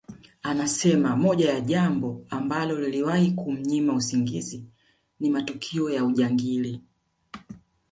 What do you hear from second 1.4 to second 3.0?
ya jambo ambalo